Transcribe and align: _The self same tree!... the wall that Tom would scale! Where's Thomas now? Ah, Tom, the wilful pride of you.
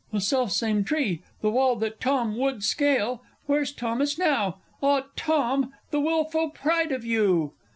_The 0.11 0.19
self 0.19 0.51
same 0.51 0.83
tree!... 0.83 1.21
the 1.41 1.51
wall 1.51 1.75
that 1.75 1.99
Tom 2.01 2.35
would 2.37 2.63
scale! 2.63 3.21
Where's 3.45 3.71
Thomas 3.71 4.17
now? 4.17 4.57
Ah, 4.81 5.03
Tom, 5.15 5.73
the 5.91 5.99
wilful 6.01 6.49
pride 6.49 6.91
of 6.91 7.05
you. 7.05 7.53